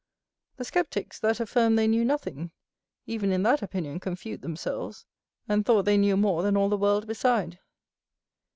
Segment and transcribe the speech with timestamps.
[0.57, 2.49] The scepticks, that affirmed they knew nothing,
[3.05, 5.05] even in that opinion confute themselves,
[5.47, 7.59] and thought they knew more than all the world beside.